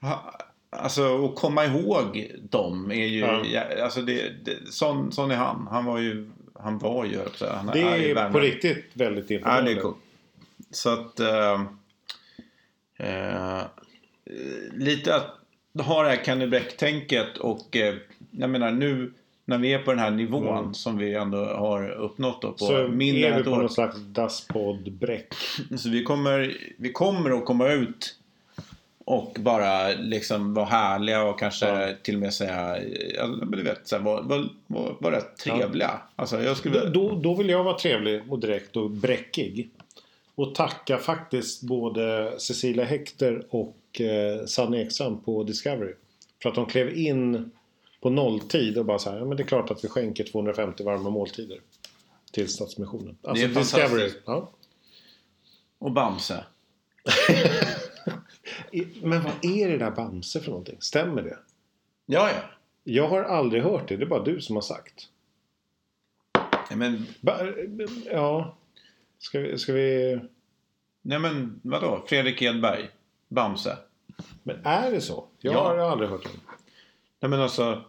[0.00, 0.32] ha-
[0.70, 3.18] Alltså att komma ihåg dem är ju...
[3.20, 3.44] Ja.
[3.44, 3.84] Ja.
[3.84, 5.68] Alltså det, det, sån, sån är han.
[5.70, 6.30] Han var ju...
[6.54, 7.20] Han var ju.
[7.40, 9.74] Han Det ju är på riktigt väldigt Ja, imponerande.
[9.74, 9.96] det är coolt.
[10.70, 11.20] Så att...
[11.20, 11.62] eh,
[12.98, 13.62] Eh,
[14.72, 15.36] lite att
[15.86, 17.94] ha det här Kenny Bräck-tänket och eh,
[18.30, 19.12] jag menar nu
[19.48, 20.74] när vi är på den här nivån Mm.
[20.74, 23.56] som vi ändå har uppnått då på Så mindre är än vi ett på år.
[23.58, 25.34] någon slags dasspodd-bräck.
[25.78, 28.16] Så vi kommer, vi kommer att komma ut
[29.04, 31.94] och bara liksom vara härliga och kanske Ja.
[32.02, 32.76] till och med säga,
[33.16, 36.00] ja, men du vet, så här, vara var, var, var rätt trevliga.
[36.16, 39.70] Alltså jag skulle Då, då, vill jag vara trevlig och direkt och bräckig.
[40.34, 45.92] Och tacka faktiskt både Cecilia Hector och eh, Sanne Ekstrand på Discovery.
[46.42, 47.50] För att de klev in
[48.06, 50.84] på nolltid och bara så här, ja men det är klart att vi skänker 250
[50.84, 51.60] varma måltider.
[52.32, 53.16] Till Stadsmissionen.
[53.22, 53.88] Alltså är Discovery.
[53.88, 54.22] fantastiskt.
[54.26, 54.50] Ja.
[55.78, 56.44] Och Bamse.
[59.02, 60.76] Men vad är det där Bamse för någonting?
[60.80, 61.38] Stämmer det?
[62.06, 62.40] Ja, ja.
[62.84, 63.96] Jag har aldrig hört det.
[63.96, 65.08] Det är bara du som har sagt.
[66.70, 67.32] Nej, Men, Ba
[68.10, 68.56] ja.
[69.18, 70.18] Ska vi, ska vi...
[71.02, 72.04] nej men vadå?
[72.08, 72.88] Fredrik Edberg.
[73.28, 73.78] Bamse.
[74.42, 75.24] Men är det så?
[75.40, 75.60] Jag Ja.
[75.62, 76.30] har aldrig hört det.
[77.20, 77.84] Nej men alltså,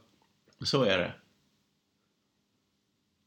[0.63, 1.13] så är det.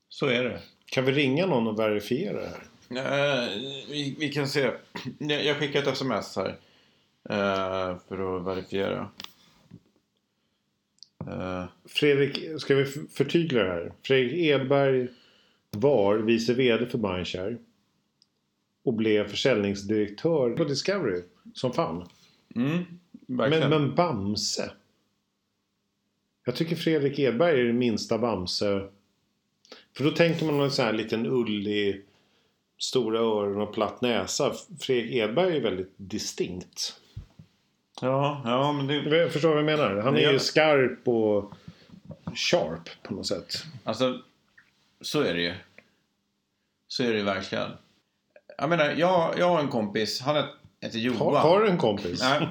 [0.08, 0.60] Så är det.
[0.86, 2.62] Kan vi ringa någon och verifiera det här?
[2.90, 3.48] Eh,
[3.90, 4.70] vi, vi kan se.
[5.18, 6.48] Jag, skickar ett sms här.
[7.30, 9.10] eh, för att verifiera.
[11.26, 13.92] Eh, Fredrik, ska vi förtydliga det här?
[14.02, 15.08] Fredrik Edberg
[15.70, 17.56] var vice VD för Mindshare.
[18.82, 21.22] Och blev försäljningsdirektör på Discovery.
[21.54, 22.08] Som fan.
[22.56, 22.84] mm.
[23.26, 24.70] Men, men Bamse?
[26.44, 28.88] Jag tycker Fredrik Edberg är det minsta Bamse.
[29.96, 32.04] För då tänker man en sån här liten ullig,
[32.78, 34.52] stora öron och platt näsa.
[34.80, 37.00] Fredrik Edberg är väldigt distinkt.
[38.00, 39.16] Ja, ja, men det...
[39.16, 39.96] Jag förstår vad jag menar?
[39.96, 40.32] Han är Ja.
[40.32, 41.52] ju skarp och
[42.34, 43.54] sharp på något sätt.
[43.84, 44.22] Alltså,
[45.00, 45.54] så är det ju.
[46.88, 47.70] Så är det ju verkligen.
[48.58, 50.20] Jag menar, jag, jag har en kompis.
[50.20, 51.18] Han het- heter Johan.
[51.18, 52.20] Har, har du en kompis?
[52.20, 52.48] Nej.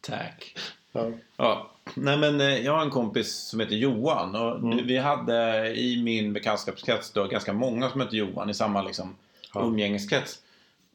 [0.00, 0.53] Tack.
[0.96, 1.10] Ja.
[1.36, 4.86] Ja, nej men eh, jag har en kompis som heter Johan och Mm.
[4.86, 9.16] vi hade i min bekantskapskrets då ganska många som hette Johan i samma liksom
[9.54, 9.60] Ja.
[9.62, 10.38] umgängeskrets.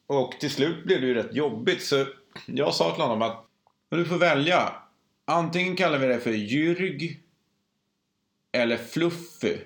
[0.08, 2.06] Och till slut blev det ju rätt jobbigt så
[2.46, 3.46] jag sa till honom att
[3.90, 4.74] "Men du får välja.
[5.26, 7.20] Antingen kallar vi det för Jyrg
[8.52, 9.58] eller Fluffy.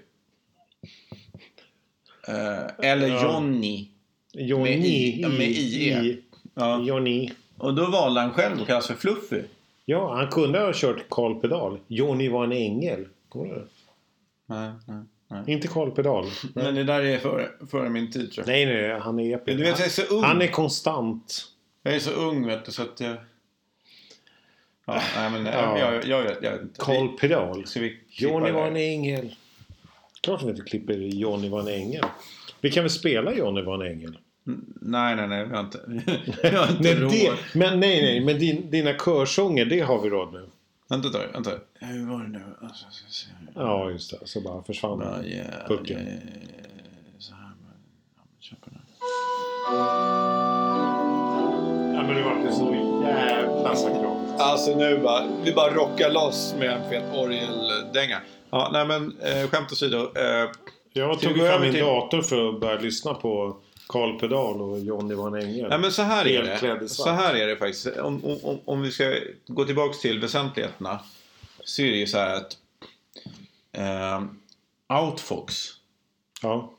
[2.27, 3.07] Eh, eller.
[3.23, 3.87] Johnny.
[4.33, 4.63] Johnny.
[4.63, 6.17] Med i- med IE.
[6.55, 6.81] Ja.
[6.83, 7.31] Johnny.
[7.57, 9.41] Och då valde han själv att kallas för Fluffy.
[9.85, 11.79] Ja, han kunde ha kört Karl Pedal.
[11.87, 13.07] Johnny var en ängel.
[13.29, 13.67] Kommer du
[14.45, 15.43] Nej, nej, nej.
[15.47, 16.25] Inte Karl Pedal.
[16.55, 18.53] Men det där är före, före min tid tror jag.
[18.53, 19.57] Nej, nej, han är episk.
[19.57, 20.23] Du vet, jag är så ung.
[20.23, 21.45] Han är konstant.
[21.83, 23.15] Jag är så ung vet du så att jag...
[24.85, 25.79] Ja, nej men Ja.
[25.79, 26.59] jag, jag, jag, jag.
[26.77, 27.65] Karl Pedal.
[28.09, 29.35] Johnny var en ängel.
[30.21, 32.05] Klart att vi inte klipper Johnny var en ängel.
[32.61, 34.17] Vi kan väl spela Johnny var en ängel?
[34.81, 35.45] Nej, nej, nej.
[35.45, 35.79] Vi har inte,
[36.43, 37.11] vi har inte Nej, råd.
[37.11, 38.19] det, men nej, nej.
[38.25, 40.41] Men din, dina körsånger, det har vi råd med.
[40.89, 41.51] Vänta ett tag, vänta.
[41.79, 42.41] Hur var det nu?
[42.61, 42.85] Alltså.
[43.55, 44.27] Ja, just det.
[44.27, 45.99] Så bara försvann Ja, yeah, Pucken.
[45.99, 46.13] yeah,
[47.19, 47.41] så här.
[47.41, 47.55] men-
[48.17, 48.79] ja, men kör på den.
[51.95, 54.39] Ja, men det var inte så jävla sakroniskt.
[54.39, 58.17] Alltså nu bara, vi bara rockar loss med en fet orgeldänga.
[58.49, 59.97] Ja, nej men eh, skämt åsido.
[59.97, 60.49] Eh,
[60.93, 64.79] Jag tog fram över min till- dator för att börja lyssna på Karl Pedal och
[64.79, 65.69] Johnny var en ängel.
[65.69, 66.43] Nej men så här är
[66.79, 66.89] det.
[66.89, 67.87] Så här är det faktiskt.
[67.87, 69.13] Om, om- om, vi ska
[69.47, 70.99] gå tillbaks till väsentligheterna.
[71.63, 72.57] Så är det ju så här att
[73.71, 74.23] eh,
[75.01, 75.67] Outfox
[76.41, 76.73] Ja.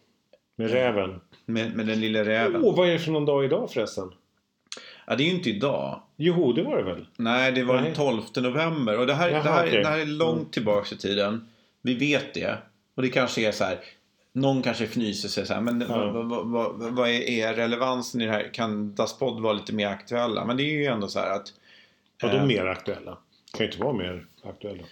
[0.57, 1.21] Med räven.
[1.47, 2.65] med, med den lilla räven.
[2.65, 4.13] Åh, vad är det för någon dag idag förresten?
[5.07, 6.01] Ja, det är ju inte idag.
[6.17, 7.07] Jo, det var det väl?
[7.17, 7.85] Nej, det var Nej.
[7.85, 8.99] den 12 november.
[8.99, 9.83] Och det här, Jaha, det, här, okej.
[9.83, 11.49] det här är långt tillbaks i tiden.
[11.83, 12.59] Vi vet det.
[12.95, 13.79] Och det kanske är så här.
[14.37, 15.61] Någon kanske fnyser sig så här.
[15.61, 16.11] Men Ja.
[16.11, 18.51] vad, vad, vad, vad är, relevansen i det här?
[18.55, 20.45] Kan Daspod vara lite mer aktuella?
[20.45, 21.53] Men det är ju ändå så här att
[22.23, 22.47] Vadå Eh.
[22.47, 23.19] mer aktuella?
[23.53, 24.83] Kan ju inte vara mer aktuella.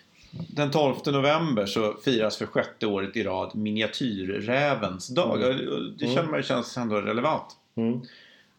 [0.48, 5.42] Den 12 november så firas för sjätte året i rad miniatyrrävens dag.
[5.42, 5.94] Mm.
[5.98, 7.44] Det känner man ju känns ändå relevant.
[7.74, 8.00] Mm.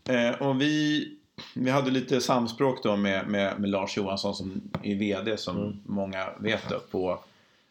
[0.10, 1.08] Eh, och vi,
[1.56, 5.78] vi hade lite samspråk då med, med, med Lars Johansson som är VD som Mm.
[5.86, 7.20] många vet då, på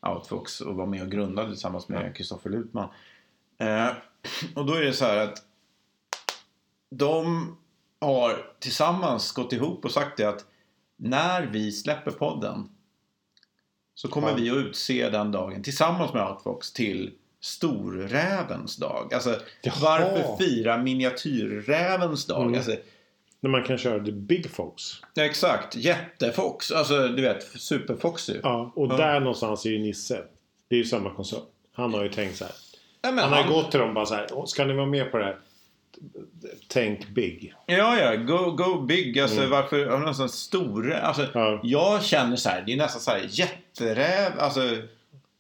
[0.07, 2.89] Outfox och var med och grundade tillsammans med Kristoffer Lutman.
[3.59, 3.89] Eh,
[4.55, 5.45] och då är det så här att
[6.91, 7.57] de
[8.01, 10.45] har tillsammans gått ihop och sagt det att
[10.97, 12.69] när vi släpper podden
[13.95, 14.35] så kommer Ja.
[14.35, 19.15] vi att utse den dagen tillsammans med Outfox till Storrävens dag.
[19.15, 19.75] Alltså Jaha.
[19.83, 22.43] varför fira miniatyrrävens dag?
[22.43, 22.55] Mm.
[22.55, 22.77] Alltså,
[23.43, 24.83] När man kan köra The Big Fox.
[25.15, 26.71] ja, exakt, jättefox.
[26.73, 28.37] Alltså du vet, superfoxy.
[28.43, 30.23] Ja, och där någonstans är ju Nisse.
[30.69, 31.41] Det är ju samma koncern.
[31.73, 32.55] Han har ju tänkt så här.
[33.03, 34.27] Nej, Han har gått till dem bara så här.
[34.33, 35.37] "Åh, Ska ni vara med på det här?
[36.69, 37.55] tänk big.
[37.67, 38.17] Ja, ja.
[38.17, 39.21] Go, go big.
[39.21, 40.93] Alltså varför har någon sån stor...
[40.95, 41.61] Alltså, Ja.
[41.63, 42.63] Jag känner så här.
[42.67, 44.33] Det är nästan så här jätteräv.
[44.39, 44.61] Alltså,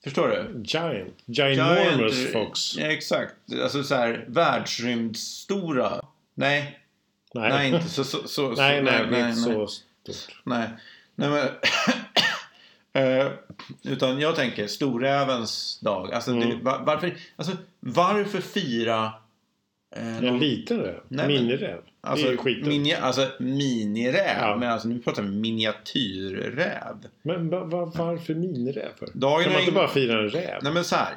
[0.04, 0.62] förstår du?
[0.64, 1.14] Giant.
[1.26, 2.76] Ginormous Giant- fox.
[2.78, 3.34] Ja, exakt.
[3.62, 6.00] Alltså så här världsrymdstora.
[6.34, 6.78] Nej,
[7.34, 8.04] nej, inte så...
[8.04, 9.34] så, så nej, så, nej, det är inte nej.
[9.34, 10.36] så stort.
[10.44, 10.68] Nej,
[11.14, 11.48] nej men...
[12.94, 13.26] Eh,
[13.82, 16.12] utan jag tänker storrävens dag.
[16.12, 16.64] Alltså, det, Mm.
[16.64, 19.12] var, varför, alltså, varför fira...
[19.96, 21.00] Eh, En någon- liten räv.
[21.08, 21.80] Nej, Miniräv.
[22.00, 24.36] Alltså, det är mini, alltså miniräv.
[24.40, 24.56] Ja.
[24.56, 26.96] Men alltså, nu pratar vi miniatyrräv.
[27.22, 29.08] Men va, va, varför miniräv för?
[29.14, 30.58] Dagen kan man inte in- bara fira en räv?
[30.62, 31.14] Nej men så här.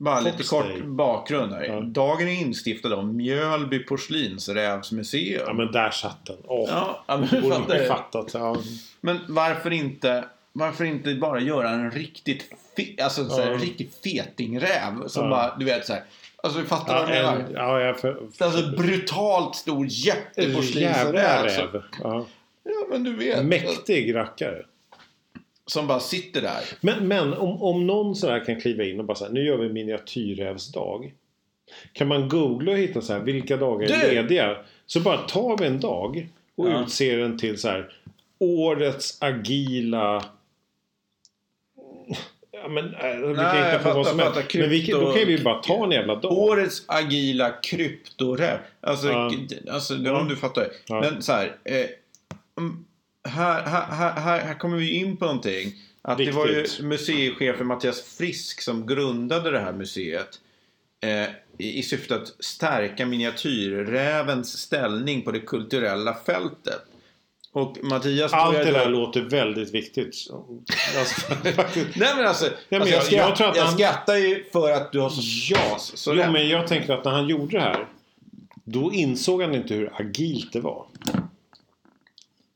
[0.00, 1.64] Bara lite kort bakgrund här.
[1.64, 1.80] Ja.
[1.80, 5.42] Dagen är instiftad av Mjölby porslinsrävsmuseum.
[5.46, 6.36] Ja men där satt den.
[6.46, 6.68] Åh.
[6.70, 8.30] Ja, ja, men borde fattar fattat.
[8.34, 8.56] Ja.
[9.00, 13.54] Men varför inte, varför inte bara göra en riktigt, fe, alltså, så här, Ja.
[13.54, 15.06] en riktig fetingräv?
[15.08, 16.02] Som bara, du vet så här.
[16.42, 17.48] Alltså fattar Ja, vad jag menar?
[17.48, 21.14] en, ja, jag för, Alltså brutalt stor jätteporslinsräv.
[21.14, 21.82] jävla räv.
[22.02, 22.26] Ja.
[22.64, 23.44] Ja men du vet.
[23.44, 24.62] Mäktig rackare.
[25.68, 26.60] Som bara sitter där.
[26.80, 29.68] Men, men om, om någon sådär kan kliva in och bara säga nu gör vi
[29.68, 31.12] miniatyrrävsdag.
[31.92, 34.14] Kan man googla och hitta så här vilka dagar är Du!
[34.14, 34.56] lediga?
[34.86, 36.82] Så bara tar vi en dag och Ja.
[36.82, 37.92] utser den till så här
[38.38, 40.24] årets agila
[42.50, 44.34] Ja, men, äh, vi kan Nej, hitta på vad som helst.
[44.34, 44.58] fattar.
[44.58, 46.32] Men vi, då kan vi ju Krypto- bara ta en jävla dag.
[46.32, 48.58] Årets agila kryptoräv.
[48.80, 49.30] Alltså, Ja.
[49.70, 50.26] alltså ja.
[50.28, 50.68] du fattar.
[50.88, 51.00] Ja.
[51.00, 51.56] Men så här.
[51.64, 51.86] Eh,
[53.28, 53.86] här, här,
[54.20, 55.72] här, här, kommer vi in på någonting.
[56.02, 60.28] Att det var ju museichefen Mattias Frisk som grundade det här museet.
[61.00, 61.28] Eh,
[61.58, 66.82] i, I syfte att stärka miniatyrrävens ställning på det kulturella fältet.
[67.52, 70.16] Och Mattias Allt det där låter väldigt viktigt.
[70.98, 71.20] Alltså,
[71.56, 71.96] faktiskt.
[71.96, 74.72] Nej men alltså, men alltså jag- skrattar, jag tror att jag han- skrattar ju för
[74.72, 75.20] att du har så,
[75.54, 77.86] Ja, så, jo, men jag tänker att när han gjorde det här
[78.64, 80.86] då insåg han inte hur agilt det var.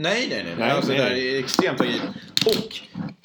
[0.02, 0.54] Nej, nej, nej.
[0.58, 0.98] Nej, alltså, nej.
[1.00, 2.02] Det här är extremt agilt.
[2.46, 2.78] Och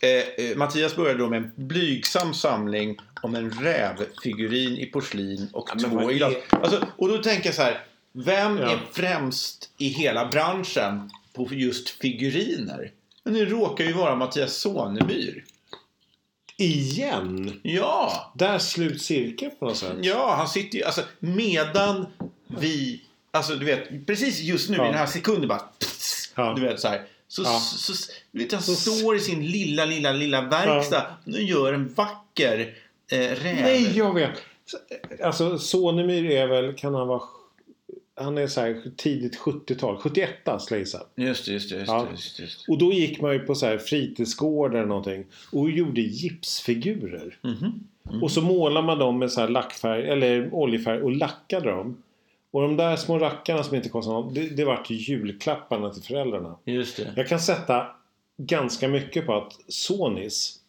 [0.04, 5.70] eh, eh, Mattias började då med en blygsam samling om en rävfigurin i porslin och
[5.74, 6.34] vad två i är- glas.
[6.50, 7.84] Alltså, och då tänker jag så här.
[8.12, 8.72] Vem Ja.
[8.72, 12.92] är främst i hela branschen på just figuriner?
[13.24, 15.44] Men det råkar ju vara Mattias Sonemyr.
[16.58, 17.60] Igen!
[17.63, 18.32] Ja!
[18.36, 19.94] Där slut cirkeln på något sätt.
[20.02, 20.84] Ja, han sitter ju...
[20.84, 22.06] Alltså, medan
[22.48, 23.02] vi...
[23.32, 24.84] Alltså, du vet, precis just nu Ja.
[24.84, 25.60] i den här sekunden bara...
[25.80, 26.54] Pss, Ja.
[26.54, 27.02] Du vet så här.
[27.28, 27.60] Så, Ja.
[27.60, 32.73] så, så, vet, han står i sin lilla, lilla, lilla verkstad och gör en vacker
[33.12, 33.56] eh, räv.
[33.62, 34.32] Nej, jag vet.
[35.23, 37.21] Alltså Sonemyr är väl, kan han vara...
[38.19, 39.97] Han är så här tidigt 70-tal.
[39.97, 41.02] 71 skulle jag gissa.
[41.15, 41.76] Just det, just det.
[41.76, 42.08] Just, Ja.
[42.12, 42.69] just, just.
[42.69, 45.26] Och då gick man ju på så här fritidsgård eller någonting.
[45.52, 47.38] Och gjorde gipsfigurer.
[47.41, 47.47] det.
[47.47, 48.23] Mhm.
[48.23, 52.04] Och så målar man dem med så här lackfärg eller oljefärg och lackade dem.
[52.51, 56.03] Och de där små rackarna som inte kostade något, det, det vart ju julklapparna till
[56.03, 56.57] föräldrarna.
[56.65, 57.13] Just det.
[57.15, 57.88] Jag kan sätta
[58.38, 60.60] ganska mycket på att Sonys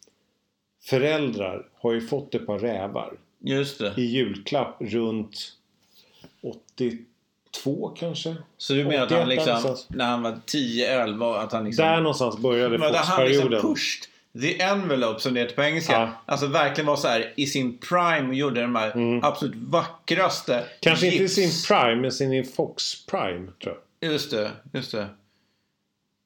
[0.81, 3.93] föräldrar har ju fått ett par rävar Just det.
[3.97, 5.53] i julklapp runt
[6.41, 8.35] 82 kanske.
[8.57, 11.85] Så du menar att 81 han liksom, när han var 10-11, att han liksom...
[11.85, 13.61] Där någonstans började han liksom Fox-perioden.
[13.61, 14.05] pushed
[14.41, 15.93] the envelope som det heter på engelska.
[15.93, 16.09] Ja.
[16.25, 20.65] Alltså verkligen var så här i sin prime och gjorde de här absolut vackraste Mm.
[20.79, 21.33] Kanske inte i gips.
[21.35, 24.11] sin prime, men sin Fox prime tror jag.
[24.11, 25.07] Just det, just det.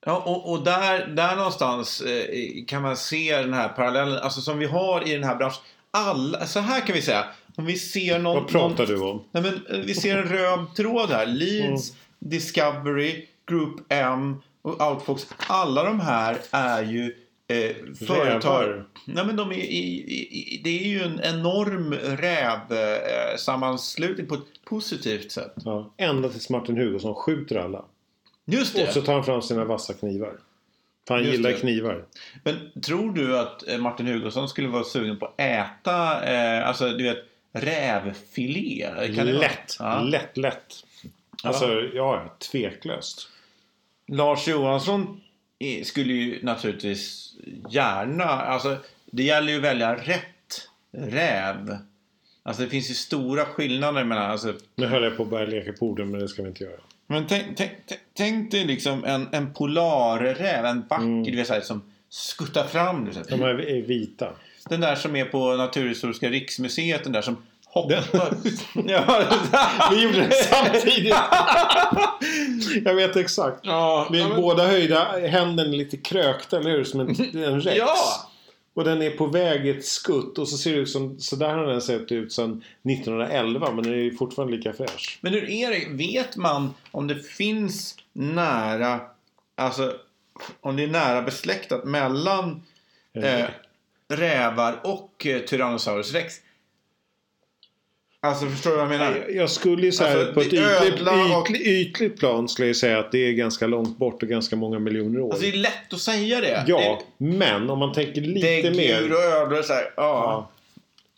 [0.05, 2.25] Ja, och, och där, där någonstans eh,
[2.67, 5.61] kan man se den här parallellen, alltså som vi har i den här branschen.
[5.91, 7.25] Alla, så här kan vi säga.
[7.55, 8.35] Om vi ser någon...
[8.35, 9.23] Vad pratar någon, du om?
[9.31, 11.25] Nej, men, eh, vi ser en röd tråd här.
[11.25, 11.99] Leeds, Mm.
[12.19, 15.27] Discovery, Group M och Outfox.
[15.47, 17.15] Alla de här är ju
[17.47, 17.75] eh,
[18.07, 18.83] företag.
[19.05, 24.65] Nej, men de är, i, i, det är ju en enorm rävsammanslutning eh, på ett
[24.65, 25.53] positivt sätt.
[25.65, 27.85] Ja, ända tills Martin Hugosson skjuter alla.
[28.45, 28.87] Just det.
[28.87, 30.33] Och så tar han fram sina vassa knivar.
[31.07, 31.55] För han Just gillar det.
[31.59, 32.05] knivar.
[32.43, 36.89] Men tror du att eh, Martin Hugosson skulle vara sugen på att äta, eh, alltså
[36.89, 37.17] du vet,
[37.53, 38.87] rävfilé?
[39.15, 40.01] Kan lätt, Ja.
[40.01, 40.73] lätt, lätt.
[41.43, 43.29] Alltså, ja, ja, tveklöst.
[44.07, 45.21] Lars Johansson
[45.83, 47.33] skulle ju naturligtvis
[47.69, 51.77] gärna, alltså det gäller ju att välja rätt räv.
[52.43, 55.73] Alltså det finns ju stora skillnader mellan, alltså Nu höll jag på att börja leka
[55.73, 56.79] på orden, men det ska vi inte göra.
[57.07, 57.71] Men tänk, tänk,
[58.13, 63.05] tänk, dig liksom en, en polarräv, en vacker, du vet så här, som skuttar fram.
[63.05, 64.33] Du vet, De här är vita.
[64.69, 68.03] Den där som är på Naturhistoriska riksmuseet, den där som hoppar.
[68.73, 69.95] ja, den där.
[69.95, 71.15] Vi gjorde det samtidigt.
[72.85, 73.59] jag vet exakt.
[73.63, 76.83] Ja, Vi är men- båda höjda, händerna lite krökta, eller hur?
[76.83, 77.09] Som en,
[77.43, 77.77] en rex.
[77.77, 77.95] Ja!
[78.75, 81.49] Och den är på väg ett skutt och så ser det ut som, så där
[81.49, 85.19] har den sett ut sedan 1911 men den är fortfarande lika fräsch.
[85.21, 85.85] Men hur är det?
[85.89, 88.99] Vet man om det finns nära,
[89.55, 89.93] alltså
[90.61, 92.63] om det är nära besläktat mellan
[93.13, 93.45] eh,
[94.07, 96.33] rävar och eh, Tyrannosaurus rex?
[98.23, 99.25] Alltså förstår du vad jag menar?
[99.27, 100.57] Jag, jag skulle ju säga Alltså, på ett det
[100.87, 104.29] ytligt, och- ytligt, ytligt plan skulle jag säga att det är ganska långt bort och
[104.29, 105.29] ganska många miljoner år.
[105.31, 106.63] Alltså det är lätt att säga det.
[106.67, 109.01] ja, men om man tänker det, lite det är mer.
[109.01, 109.83] djur och ödlor och så här.
[109.83, 109.91] Ja.
[109.97, 110.49] Ja,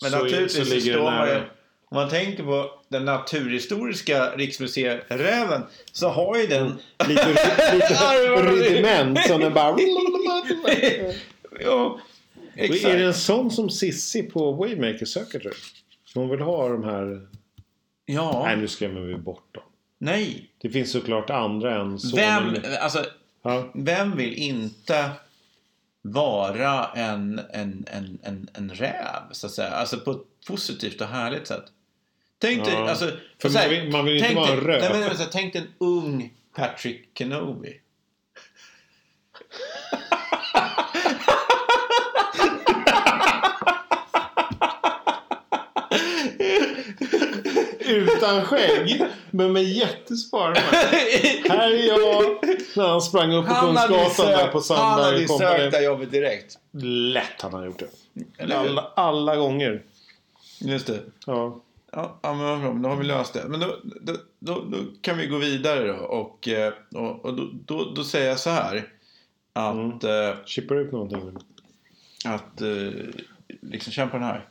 [0.01, 1.35] Men så naturligtvis så så står det man ju...
[1.89, 6.73] Om man tänker på den naturhistoriska riksmuseiräven så har ju den...
[7.07, 7.27] Lite,
[7.73, 7.97] lite
[8.41, 9.77] rudiment som den bara...
[11.59, 11.99] ja, Och
[12.55, 12.95] Är det exakt.
[12.95, 15.57] en sån som Sissi på Waymaker söker tror du?
[16.15, 17.27] Hon vill ha de här...
[18.05, 18.41] Ja.
[18.45, 19.63] Nej, nu skrämmer vi bort dem.
[19.97, 20.49] Nej.
[20.61, 22.53] Det finns såklart andra än sonen.
[22.53, 23.05] Vem, alltså,
[23.43, 23.71] Ja.
[23.75, 25.09] vem vill inte
[26.01, 29.69] vara en, en, en, en, en räv, så att säga?
[29.69, 31.65] Alltså på ett positivt och härligt sätt.
[32.37, 32.89] Tänk dig, Ja.
[32.89, 33.11] alltså...
[33.41, 35.13] För så här, man vill- man vill inte vara en röv.
[35.15, 37.79] Så tänk dig en ung Patrick Kenobi.
[47.87, 50.55] Utan skägg, men med jättesparmar.
[51.49, 52.23] Här är jag.
[52.75, 55.49] När han sprang upp på Han hade Kungsgatan där på han hade Sandberg ju Company.
[55.57, 56.57] sökt det jobbet direkt.
[57.13, 57.79] Lätt han har gjort
[58.37, 58.53] det.
[58.55, 59.83] Alla, alla gånger.
[60.59, 60.99] Just det.
[61.25, 61.61] Ja.
[61.91, 62.73] Ja, men bra.
[62.73, 63.43] Då har vi löst det.
[63.47, 65.93] Men då, då, då, då kan vi gå vidare då.
[65.93, 68.87] Och, eh, och, och då, då, då säger jag så här.
[69.53, 70.29] Att, Mm.
[70.29, 71.37] eh, Chippar ut någonting.
[72.25, 72.67] att eh,
[73.61, 74.47] liksom känna på den här.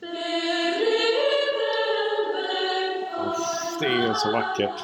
[3.80, 4.80] Det är så vackert.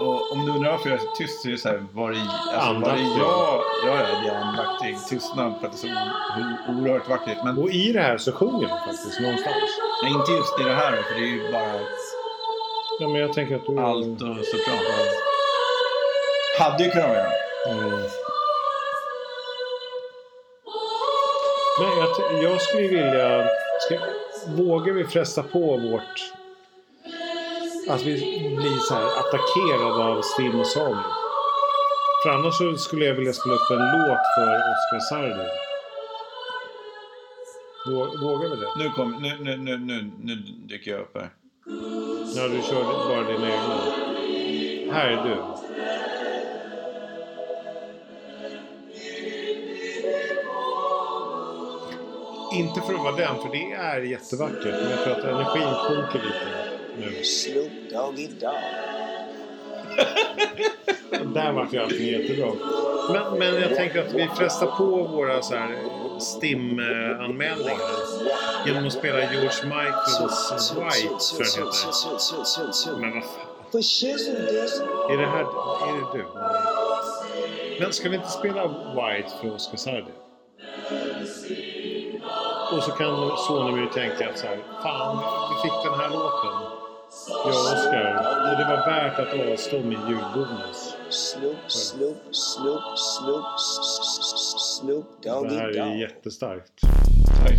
[0.00, 1.86] Och om du undrar varför jag är så tyst så är det så här.
[1.92, 2.18] Var det,
[2.54, 3.18] alltså, var det jag?
[3.18, 5.92] Ja, ja, det är andaktig tystnad för att det är
[6.66, 7.38] så oerhört vackert.
[7.44, 9.56] Men Och i det här så sjunger de faktiskt någonstans.
[10.02, 11.80] nej, inte just i det här för det är ju bara
[13.00, 13.78] Ja, men jag tänker att du...
[13.80, 14.78] allt och sopran.
[16.58, 17.26] Hade ju kunnat vara.
[17.70, 18.00] Mm.
[22.42, 23.46] Jag, skulle vilja...
[23.80, 23.98] Ska,
[24.56, 26.32] vågar vi fresta på vårt...
[27.88, 28.12] Att vi
[28.60, 31.02] blir så här attackerade av Stim och Sami.
[32.22, 35.48] För annars skulle jag vilja spela upp en låt för Oscar Sardi.
[37.86, 38.68] Vå- Vågar vi det?
[38.78, 40.34] Nu, kom, nu, nu, nu, nu, nu
[40.68, 41.30] dyker jag upp här.
[42.36, 44.94] Ja, du kör bara dina egna.
[44.94, 45.36] Här är du.
[52.54, 54.64] Inte för att vara den, för det är jättevackert.
[54.82, 56.46] Men jag tror att energin sjunker lite
[56.98, 57.24] nu.
[57.24, 58.54] Snoop Doggy Dogg.
[61.34, 62.52] Där vart ju allting jättebra.
[63.12, 65.78] Men, men jag tänker att vi frestar på våra så här
[66.20, 67.78] STIM-anmälningar.
[68.66, 73.00] Genom att spela George Michaels White, tror jag det heter.
[73.00, 73.46] Men vad fan.
[75.10, 75.44] Är det här...
[75.88, 76.24] Är det du?
[77.80, 80.12] Men ska vi inte spela White för Oscar Sardi?
[82.76, 85.16] Och så kan Sonemyr tänka att så här, fan,
[85.50, 86.84] vi fick den här låten.
[87.28, 88.06] Ja, Oscar.
[88.50, 90.96] Och det var värt att avstå min julbonus.
[91.10, 93.58] Snoop, Snoop, Snoop, Snoop,
[94.58, 96.80] Snoop Doggy Det här är jättestarkt.
[97.42, 97.58] Tack.